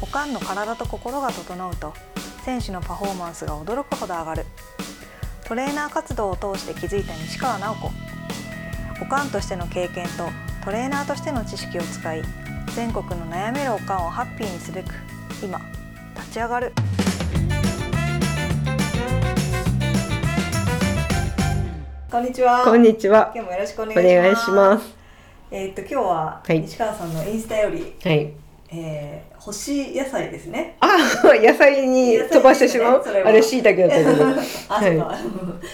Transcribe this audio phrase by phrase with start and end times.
[0.00, 1.92] おかんの体と心が整うと
[2.44, 4.46] 選手のパフォーマンスが驚くほど上がる
[5.44, 7.90] トレーナー活動を通して気づいた西川直子
[9.02, 10.28] おかんとしての経験と
[10.64, 12.22] トレーナーとしての知識を使い
[12.74, 14.94] 全国の悩めるおかんをハッピーにすべく
[15.42, 15.60] 今
[16.16, 16.72] 立ち上がる
[22.10, 23.32] こんにちはこんにちは。
[23.34, 24.96] 今日もよろしくお願いおします。
[25.50, 28.47] えーっと今日ははい西川さんのインスタより、はい。
[28.70, 30.88] えー、干し野菜ですねあ、
[31.42, 33.02] 野菜に飛ばしてしまう？
[33.12, 34.24] ねあれ椎茸だったけど。
[34.68, 35.16] あ、はうか。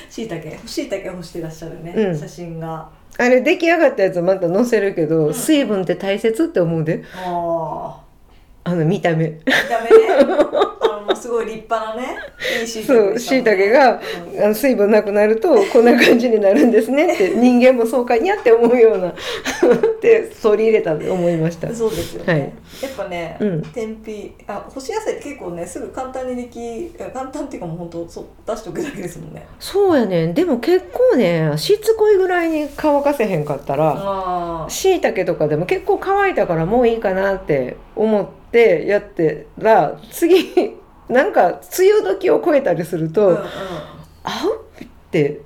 [0.09, 2.89] しいたけ、しいたけ干してらっしゃるね、うん写真が。
[3.19, 7.03] あれ出来上がったやつまた載せるけど、うん水分って大切って思うで。
[7.17, 8.01] あ
[8.67, 9.27] あの見た目。
[9.27, 10.35] あ、見た目ね。
[11.05, 12.17] もうすごい立派なね。
[12.61, 19.15] いいしいたけそう、んあの水分なくなるとこんな感じになるんですねって 人間もそうかにゃって思うような っ
[20.01, 21.75] て取り入れたと思いましたうん。
[21.75, 22.33] そうですよね。
[22.33, 29.47] はいやっぱね、うん天日あ干し野菜って結構ねすぐ簡単にでき簡単っていうかもう本当そう出しておくだけですもんね。
[29.61, 30.35] そうやねん。
[30.35, 33.95] でも結構ね、しつこいぐらいに乾かせへんかったら。
[33.97, 40.75] あしいたけとかでも結構乾いたからもういいかなって思ってやってら次
[41.09, 43.43] なんか梅雨時を超えたりすると、うんうん。
[45.15, 45.43] って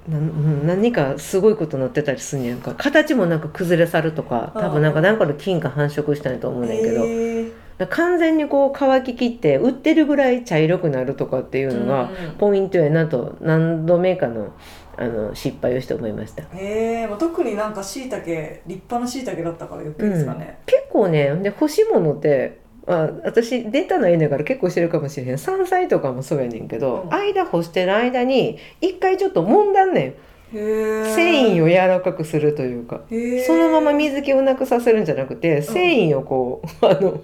[0.64, 2.75] 何かすごいことになってたりすんねやんか。
[2.75, 7.53] 形もなんか崩れ去るとか多分なんかうん何かの菌が繁殖したんやと思うねんけど、へー
[7.91, 12.33] 完全にこう乾ききって売ってるぐらい茶色くなるとかっていうのがうんうん。
[12.39, 14.55] ポイントやなと何度目かの
[14.97, 16.45] あの失敗をして思いました。
[16.55, 20.61] へえ、まあ、特になんかしいたけ立派なしいたけだったから余計ですかね。
[20.64, 25.39] 結構ねで干し物ってあ私データの絵だから結構してるかもしれへん。
[25.39, 27.14] 山菜とかもそうやねんけど、うん。
[27.14, 30.14] 間干してる間に一回ちょっと揉んだんねん。
[30.50, 33.03] 繊維を柔らかくするというか。
[33.47, 37.20] そのまま水気をなくさせるんじゃなくて繊維をこう、 あの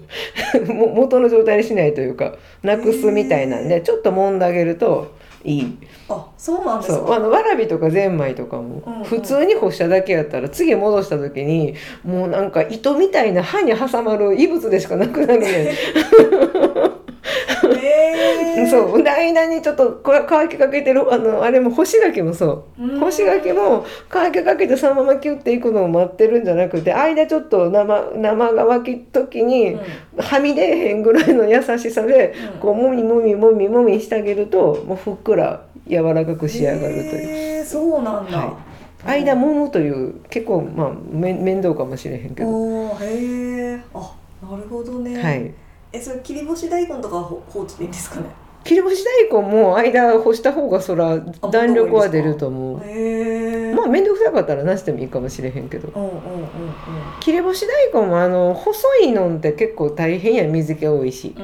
[0.73, 5.11] も元の状態にしないというかなくすみたいなんでちょっと揉んであげると
[5.45, 5.77] いい。
[6.09, 7.05] あ、そうなんですそう。
[7.05, 7.19] あか。
[7.19, 9.03] のわらびとかゼンマイとかも、うんうん。
[9.03, 15.73] 普通に干しただけやったら次戻した時にもうなんか糸みたいな歯に挟まる異物でしかなくなるね
[18.69, 22.99] そうで間にちょっとこれ乾きかけてるあのあれも干し柿もそううん。
[22.99, 29.81] 干し柿も乾きかけてそのままキュッていくのを待ってるんじゃなくて間ちょっと生生が沸き時に、うん。
[30.17, 37.27] はみ出えへんぐらいの優しさで、うんこうもみもみもみもみしてあげるともうふっくら柔らかく仕上がるという。
[37.27, 38.37] へえ、そうなんだ。
[38.37, 38.57] は
[39.05, 43.81] 間揉むという結構まあめ面倒かもしれへんけど、おお、へえ。
[43.93, 44.15] あ、
[44.49, 45.21] なるほどね。
[45.21, 45.53] はい、
[45.91, 48.25] え、それ切り干し大根とかはほ放置でいいんですかね？
[48.65, 51.19] 切り干し大根も間干した方がそら
[51.51, 53.75] 弾力は出ると思う。
[53.75, 55.89] まあ面倒くさかったらなしてもいいかもしれへんけど。
[55.89, 56.47] うんうんうんうん。
[57.19, 61.35] 切り干し大根もあの細いのって結構大変や水気多いし。
[61.37, 61.43] うん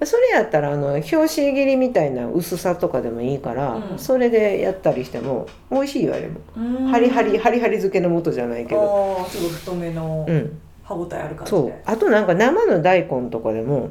[0.00, 0.06] うん。
[0.06, 3.98] それやったらあの表紙切りみたいな薄さとかでもいいから、うん。
[3.98, 6.40] それでやったりしても美味しいよあれも。
[6.54, 6.86] うん。
[6.88, 8.80] ハリハリハリハリ漬けの素じゃないけど。
[8.82, 10.58] あょっと太めのうん。
[10.82, 11.66] 歯ごたえある感じそう。
[11.68, 11.82] で。
[11.86, 13.88] あとなんか生の大根とかでも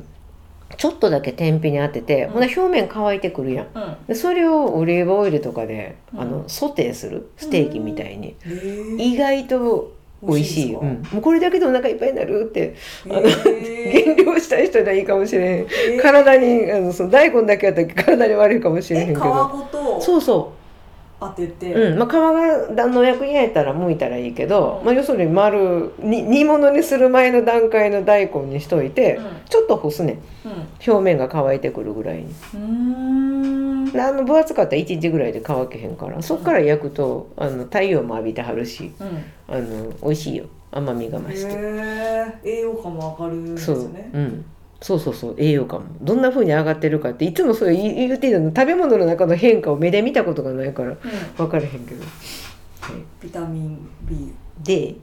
[0.78, 2.32] ちょっとだけ天日に当てて、うん。
[2.32, 3.68] ほな表面乾いてくるやん。
[3.74, 3.96] うん。
[4.08, 6.22] でそれをオリーブオイルとかで、うん。
[6.22, 7.32] あのソテーする？
[7.38, 8.36] ステーキみたいに。
[8.98, 9.94] 意外と
[10.24, 19.22] 美味しいもうこれだけでお腹いっぱいになるってあのへ減量したい人にはいいかもしれへん体にあのその大根だけやったら体に悪いかもしれへんけど。
[19.22, 20.00] ごと？
[20.00, 20.54] そうそ
[21.22, 22.00] 当てて、う、うん。
[22.00, 24.86] まあ、皮が何の役にやったら剥いたらいいけど、うん。
[24.86, 29.26] まあ、要するに丸に煮物にする前の段階の大根にしといて、うん。
[29.48, 30.14] ちょっと干すね。
[30.14, 30.20] ん。
[30.86, 32.34] 表面が乾いてくるぐらいに。
[33.94, 39.24] あの分厚かったら1日ぐらいで乾けへんからそっから焼くとあの太陽も浴びてはるしうん。
[39.48, 40.46] あの美味しいよ。
[40.72, 41.54] 甘みが増して。
[42.44, 44.46] 栄養価も上がるんですそう、ねうん、
[44.82, 45.86] そうそうそう栄養価も。
[46.02, 50.98] どんな風に上がってるかっていつもそう言言うてるの食べ物の中の変化を目で見たことがないからうん、
[51.38, 52.04] 分からへんけど、
[52.82, 55.00] はい、ビタミン B D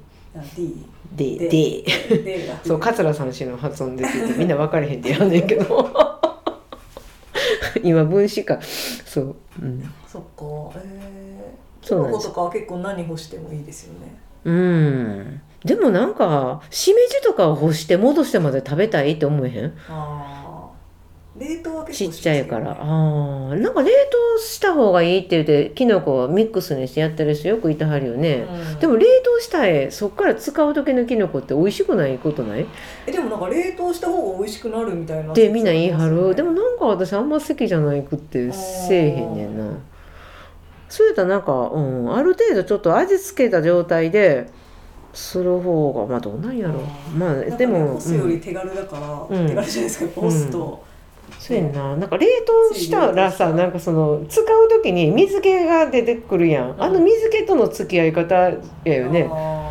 [1.15, 1.49] でで。
[1.49, 1.49] で。
[1.49, 1.84] D
[2.49, 5.89] が そう桂さん氏の発音でって言ってみんな分からへんってやんねんけど。
[7.84, 8.59] 今分子か。
[8.60, 10.80] そう、うん、そっか。
[10.84, 14.19] えー、キノコとかは結構何干してもいいですよね。
[14.45, 19.75] うんでもなんかしめじとかを干して戻してまで食べたいって思えへん？
[19.89, 20.69] ああ
[21.39, 22.75] 冷凍は結構ちっちゃいから、あ
[23.53, 28.78] あなんか冷凍した方がいいって言ってきのこをミックスにしてやってる人よくいてはるよね、うん。
[28.81, 32.66] でも冷凍したいそっから使う時のきのこって美味しくないことない？
[33.07, 39.78] えでもなんか冷凍した方が美味しくなるみたいなってみんな言いはる、でももなんか私あんま好きじゃないくってせえへんねんな。
[40.89, 44.49] そうやったらなんか、うん、ある程度ちょっと味付けた状態で
[45.18, 46.80] する方がまあどうなんやろ
[47.16, 48.30] まあでも、干すようん。
[48.30, 49.48] り手軽だから、うん。
[49.48, 50.84] 手軽じゃないですか干すと、
[51.38, 51.97] そうやんな。
[51.97, 52.26] なんか冷
[52.70, 56.82] 凍したらさなんかその使う時に水気が出てくるやん。
[56.82, 58.34] あの水気との付き合い方
[58.84, 59.28] やよね。
[59.30, 59.67] あ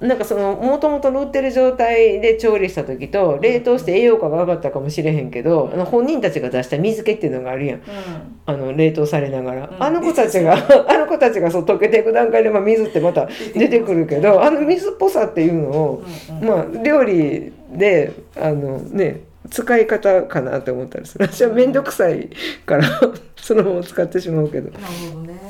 [0.00, 7.80] なんかそのもともとの売ってる状態で調理した時と冷凍して栄養価が上がったかもしれへんけど、あの本人たちが出した水気っていうのがあるやん。
[7.80, 8.40] ーうん。
[8.44, 9.82] あの冷凍されながら、うん。
[9.82, 10.52] あの子たちが
[10.88, 14.06] あの子たちがそう溶けていく段階で、まあ、水ってまた出てくる。
[14.06, 16.48] けどあの水っぽさっていうのを、うんうん。
[16.48, 21.26] まあ料理であのね使い方かなって思ったりする。
[21.26, 22.28] 私は面倒くさい
[22.66, 22.84] から
[23.36, 24.70] そのまま使ってしまうけど。
[24.70, 25.40] なるほどね、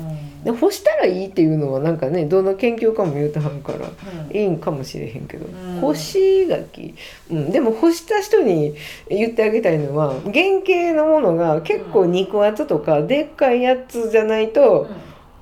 [0.00, 0.05] うん
[0.46, 4.36] で干したらいいっていうのはなんかねどの研究家も言うてはんからうん。
[4.36, 5.80] いいんかもしれへんけど、うん。
[5.80, 6.94] 干し柿、
[7.32, 8.74] うん、でも干した人に
[9.08, 14.86] 言ってあげたいのは原型のものが結構肉厚とかでっかいやつじゃないと、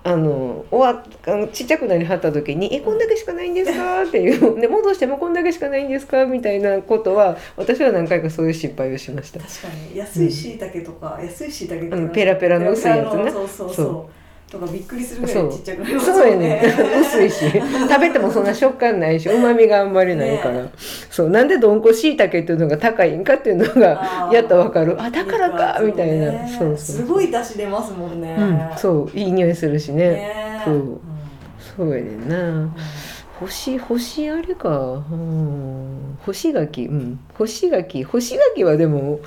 [0.05, 4.57] あの終わっあのちっちゃくなりはった時に「えこんだけしかないんですか?」っていう。
[4.61, 6.25] で戻してもこんだけしかないんですか？
[6.25, 9.41] みたいなことは私は何回かそういう失敗をしました。
[9.41, 9.99] 確かに。
[9.99, 13.31] 安いしいたけとか、安いしいたけペラペラの薄いやつね。
[13.31, 13.75] そうそうそう。
[13.75, 14.11] そ
[14.50, 15.52] とかびっくりするぐらそいう。
[15.52, 16.62] ちっちゃくなりますそうやね。
[17.00, 17.50] 薄いし。
[17.88, 20.70] 食べてもそんな食感ないしうまみがあんまりないから、ね
[21.11, 21.31] そう。
[21.31, 24.96] なんでどんこしいたけっていうのが高いんかっていうのがやっとわかる。
[25.00, 26.76] あだからかみたいな、ねそうそう。
[26.76, 28.43] すごい出汁出ますもんね、う
[28.75, 29.17] ん、そう。
[29.17, 30.11] いい匂いするしね。
[30.11, 30.75] ねそう。
[30.75, 31.00] うん。
[31.76, 32.75] そうやねんな。
[33.40, 35.02] 干し干しあれか。
[36.26, 36.87] うし柿。
[36.87, 37.19] うん。
[37.37, 38.05] 干し柿。
[38.05, 39.20] 干し柿はでも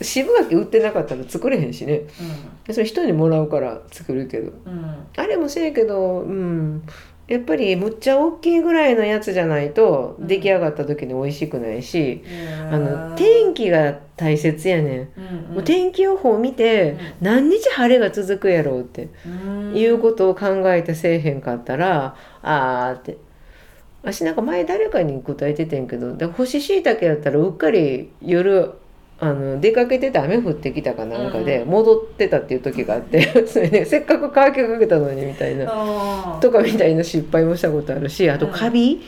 [0.00, 2.02] 渋柿売ってなかったら作れへんしね。
[2.70, 4.52] それ人にもらうから作るけど。
[4.66, 4.72] うん。
[4.72, 6.82] うんあれもせやけどうん。
[7.26, 10.26] やっぱりむっちゃ大きいぐらいのやつじゃないとうん。
[10.26, 12.22] 出来上がった時に美味しくないし、
[12.70, 19.76] あのうん天気が大切やねん、うんもう天気予報を見て、何日晴れが続くやろうってうん。
[19.76, 23.16] いうことを考えてせえへんかったらあーって。
[24.02, 28.72] 私なんか前誰かに答えててんけどで干し椎茸やったらうっかり夜
[29.20, 31.70] あの出かけてて雨降ってきたかなんかでうん。
[31.70, 36.38] 戻ってたっていう時があって それねせっかく乾きかけたのにみたいな。
[36.40, 38.52] とかみたいな失敗もしたことあるしあとうん。
[38.52, 39.00] カビ、カビ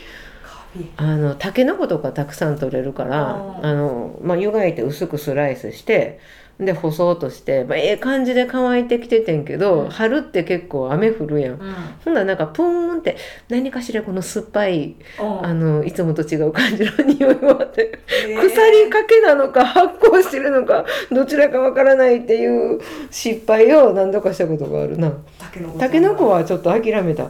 [0.97, 6.19] あのタケノコとかたくさん取れるからうんあの、まあ、湯がいて薄くスライスして
[6.59, 11.53] で干そうとして、まあ、ええ感じで乾いてきててんけど、うん春って結構雨降るやん。
[11.53, 11.59] うん
[12.03, 13.15] ほんならなんかプーンって
[13.47, 22.81] 何かしらこの酸っぱいうんあのいつもと違う感じの匂いもあってえー腐りかけなのか発酵してるのかどちらかわからないっていう
[23.11, 25.11] 失敗を何度かしたことがあるな。
[25.37, 27.29] タケノコタケノコはちょっと諦めた。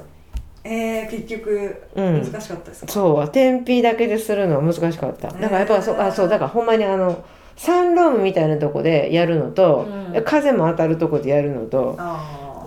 [0.70, 2.22] えー、結局うん。
[2.22, 3.30] 難しかったですか、そう。
[3.30, 5.30] 天日だけでするのは難しかった。
[5.30, 7.24] だからやっぱそうあそうだからほんまにあの
[7.56, 10.24] サンルームみたいなとこでやるのと、うん。
[10.24, 11.98] 風も当たるとこでやるのと、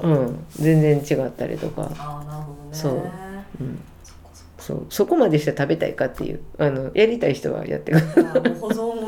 [0.03, 2.69] うん、全然違ったりとか、あーなるほどね。
[2.73, 2.93] そう。
[3.61, 3.83] うん、
[4.59, 4.87] そう。
[4.89, 8.25] そこまでして食べたいかっていうあのやりたい人はやってください。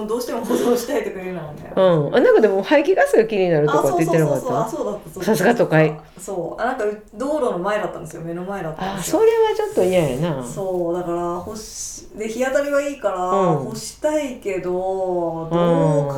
[0.02, 1.72] もどうしても保存したいとか言うのもね。
[1.74, 4.66] うん、あなんかでも排気ガスが気になるとかって言ってなかった？
[4.66, 5.98] あそうだったさすが都会。
[6.18, 6.62] そう。
[6.62, 6.84] あなんか
[7.14, 8.22] 道路の前だったんですよ。
[8.22, 8.86] 目の前だった。
[8.86, 10.44] んあですよそれはちょっと嫌やな。
[10.44, 10.94] そう。
[10.94, 13.64] だから干しで日当たりはいいから、うん。
[13.70, 16.16] 干したいけどどうか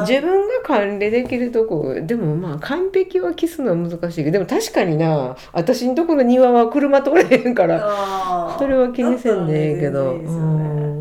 [0.00, 0.06] な。
[0.06, 5.36] 自分が管理できるとこでもまあ完璧は期すのは難しいけどでも確かにな。
[5.52, 10.24] 私のところ庭は車通れへんからそれは気にせんでええけど、ね。
[10.24, 10.55] うん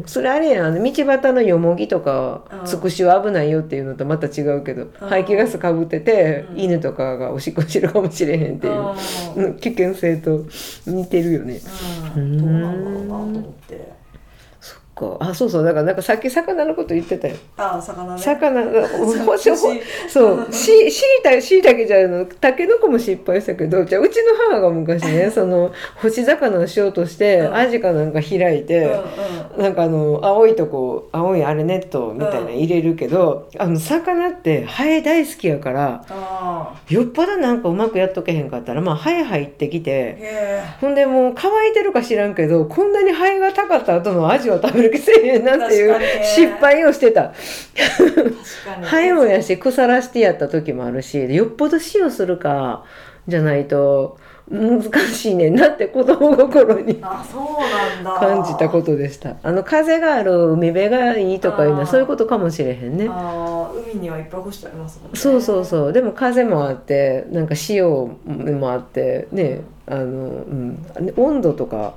[0.06, 0.84] それあれやん。
[0.84, 2.66] 道端のよもぎとかうん。
[2.66, 6.60] つくしは危ないよっていうのとまた違うけど、排気ガスかぶってて、うん。
[6.60, 8.70] 犬とかがおしっこしてるかもしれへんってい
[9.44, 10.46] う、 危険性と
[10.86, 11.60] 似てるよね。
[12.16, 12.38] うん。
[12.38, 14.05] どうなんだろうなと思って
[14.96, 15.18] か。
[15.20, 15.64] あそうそう。
[15.64, 17.36] だからなんかさっき魚のこと言ってたよ。
[17.58, 18.22] あ魚ね。
[18.22, 18.66] 魚。
[18.66, 20.52] がほしそう。
[20.52, 22.26] ししいたしいたけじゃの。
[22.26, 25.72] たけのこも失敗したけどじゃあうちの母が昔ねその
[26.02, 27.56] 干し魚をしようとして、うん。
[27.56, 28.86] アジかなんか開いて。
[28.86, 29.64] うんうん。
[29.64, 47.34] なんかあの青いとこ青いあれネットみたいなの入れるけど、あの魚ってハエ大好きやからあよっぽどなんかうまくやっとけへんかったらまあハエ入ってきーてへほんでもう乾いてるか知らんけどこんなにハエがたかった後のアジは食べる気せえなっていう失敗をしてた。
[47.76, 52.84] え確かにハエもやし腐らしてやった時もあるしよっぽど塩するか
[53.28, 58.28] じゃないと難しいねんなって子供心にあそうなんだ。
[58.28, 59.38] 感じたことでした。
[59.42, 63.08] あの風がある海辺がいいとかいうのはそういうことかもしれへんね。
[63.10, 65.18] あー海にはいっぱい干してありますもんね。
[65.18, 65.94] そうそうそう。
[65.94, 70.86] でも風もあってなんか潮もあってねあの、うん、
[71.18, 71.96] 温度とか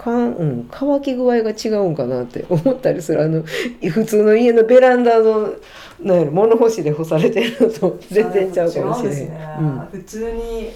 [0.00, 3.22] かん、うん、乾き具合が違うんかなって思ったりする。
[3.22, 5.52] あの普通の家のベランダの
[6.00, 9.16] なん物干しで干されてるのと全然ちゃうかもしれへん。
[9.16, 9.56] 違うんですね。
[9.60, 9.78] うん。
[9.90, 10.70] 普通に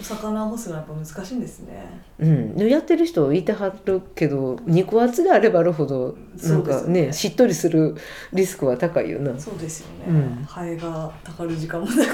[0.00, 2.02] お魚を干すのはやっぱ難しいんですね。
[2.18, 7.12] うん、でやってる人いてはるけど肉厚であればあるほどなんかねね。
[7.12, 7.94] しっとりする
[8.32, 9.38] リスクは高いよな。
[9.38, 10.44] そうですよね、うん。
[10.44, 12.06] ハエがたかる時間も長い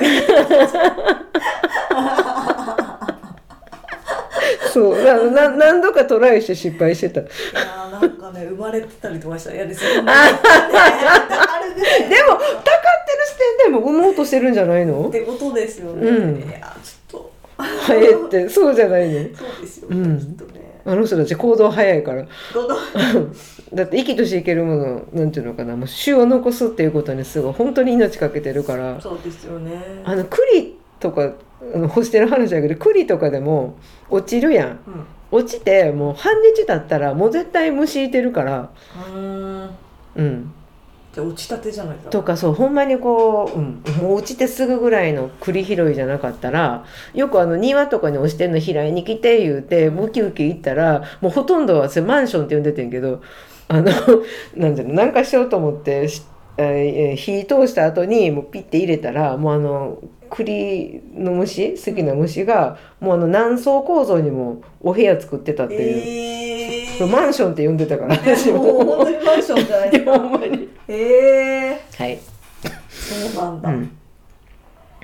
[4.72, 5.02] そう。
[5.02, 7.20] なな何度かトライして失敗してた。
[7.20, 10.02] でいやーなんかね生まれてたりとかしたら嫌ですよ。
[10.02, 12.00] ねあるぐらい。
[12.08, 15.08] もたかってる視点でも産もうとしてるんじゃないの？
[15.08, 15.12] っ？
[15.12, 16.48] てことですよね、うん。
[16.48, 17.32] いやちょっと。
[17.58, 18.48] ハエって。
[18.48, 19.36] そうじゃないの？
[19.36, 20.18] そうですよね、うん。
[20.18, 20.80] きっとね。
[20.84, 22.26] あの人たち行動早いから。
[23.72, 25.76] だって生きとしていけるものなんていうのかな。
[25.76, 29.00] もう種を残すっていうことにすごい本当に命かけてるから。
[29.00, 30.02] そうですよね。
[30.04, 31.32] あの栗とか
[31.88, 33.76] 干してる話だけど栗とかでも
[34.10, 34.68] 落ちるやん。
[34.68, 34.78] うん。
[35.30, 38.70] 落ちてもう半日経ったらもう絶対虫いてるから。
[39.08, 39.70] うーん。
[40.16, 40.52] うん。
[41.12, 42.10] じゃあ落ちたてじゃないか。
[42.10, 53.22] とかそうほんまにこう、うん、もう落ちてすぐぐらいの栗拾いじゃなかったらよくあの庭とかに落ちてんの拾いに来て言うてウキウキ行ったらもうほとんどはマンションって呼んでてんけど
[53.68, 53.90] あの
[54.56, 56.22] なんていうのなんかしようと思ってし
[56.58, 59.98] えー火通した後にもうピッて入れたらもうあの
[60.30, 68.14] 栗の虫好きな虫がもうあの何層構造にもお部屋作ってたっていう、えそうマンションって呼んでたから。
[68.16, 69.04] 私もう本も。
[69.04, 70.94] 当にマンションじゃないですほかんまにえ
[71.72, 72.18] えはい。
[72.88, 73.84] そうなんだ、うん、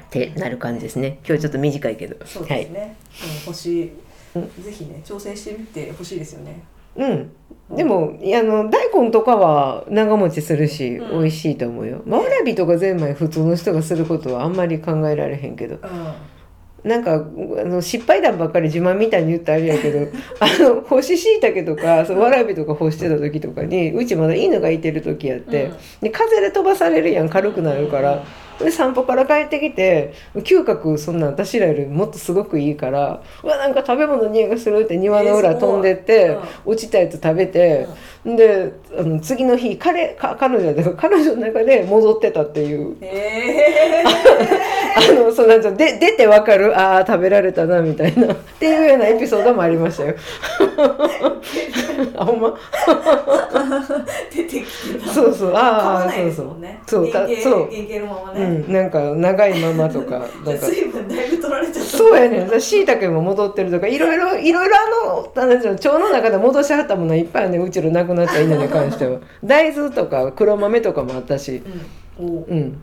[0.00, 1.18] ってなる感じですね。
[1.26, 2.24] 今日ちょっと短いけど。
[2.24, 2.96] そうですね、
[3.46, 3.92] うん、星
[4.34, 6.50] うんぜひね挑戦してみてほしいですよね。
[6.52, 6.60] はい、
[6.96, 7.32] うん。
[7.76, 11.20] でもいやあの大根とかは長持ちするし、うん。
[11.20, 12.02] 美味しいと思うよ。
[12.06, 15.76] まあわらびとかゼンマイ普通の人がすることはあんまり考えられへんけど。
[15.76, 15.80] うん
[16.84, 17.18] なんかあ
[17.64, 20.06] の失敗談ばっかり自慢みたいに言ったらあれやけど
[20.38, 25.72] あの干し椎茸とかそうわらびとか干してた時とかにうちまだ犬がいてる時やって、うん。
[26.02, 28.22] で風で飛ばされるやん軽くなるから、
[28.58, 36.72] で散歩から帰ってきて嗅覚そんな私らよりもっとすごくいいからうわなんか食べ物の匂いがするって庭の裏飛んでって、うん。
[36.72, 37.86] 落ちたやつ食べて、
[38.24, 42.96] であの次の日彼か彼女だ彼女の中で戻ってたっていう。
[43.00, 43.97] ええ
[44.98, 48.32] あのそうなんかで出てわかるああ食べられたなみたいな。
[48.32, 50.14] っていうようなエピソードもありましたよ。
[52.16, 52.54] あほんま？
[54.34, 55.12] 出てきてた。
[55.12, 55.52] そうそう。
[55.52, 56.56] 買ああそうそう。
[56.86, 57.68] そうか原型そう。
[57.70, 60.66] 原型のままね、うん、なんか長いままとか なんか。
[60.66, 61.80] 水分だいぶ取られちゃった。
[61.80, 62.60] そうやねん。
[62.60, 64.76] しいたけも戻ってるとかいろいろいろいろ
[65.36, 69.18] あの腸の中で戻しはったものはいっぱいあるねうちの亡くなった犬に関しては。
[69.44, 71.62] 大豆とか黒豆とかもあったし。
[72.18, 72.26] うん。
[72.26, 72.82] おうん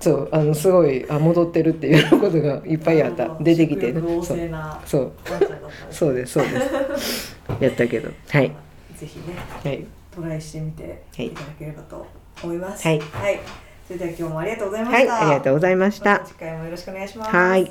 [0.00, 3.36] そうあのすごいあ戻ってるっていうことがいっぱいあった。
[3.40, 4.24] 出てきてそう。
[4.86, 5.12] そう。
[5.90, 7.36] そうですそうです。
[7.60, 8.10] やったけど。
[8.28, 8.52] はい。
[8.96, 9.24] ぜひね
[9.64, 9.84] はい。
[10.14, 11.30] トライしてみてい。
[11.30, 12.06] ただければと
[12.42, 12.86] 思います。
[12.86, 13.00] はい。
[13.86, 16.12] それでは今日もありがとうございまはいしたありがとうございました。
[16.12, 17.30] また次回もよろしくお願いします。
[17.30, 17.70] はい